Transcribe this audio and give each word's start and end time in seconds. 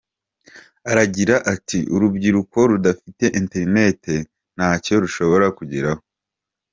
Aragira 0.89 1.35
ati 1.53 1.79
“Urubyiruko 1.95 2.57
rudafite 2.69 3.25
internet 3.39 4.03
ntacyo 4.55 4.93
rushobora 5.03 5.45
kugeraho. 5.57 6.01